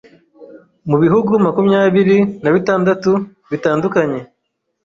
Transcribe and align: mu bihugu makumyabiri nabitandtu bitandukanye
mu 0.89 0.95
bihugu 1.03 1.31
makumyabiri 1.45 2.17
nabitandtu 2.43 3.11
bitandukanye 3.51 4.19